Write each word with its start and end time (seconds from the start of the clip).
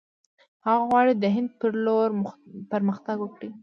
هغه 0.65 0.83
غواړي 0.89 1.13
د 1.17 1.23
هند 1.35 1.49
پر 1.59 1.71
لور 1.85 2.09
پرمختګ 2.71 3.17
وکړي. 3.21 3.49